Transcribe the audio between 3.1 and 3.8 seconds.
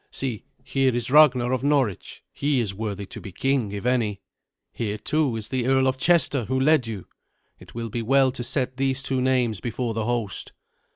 be king,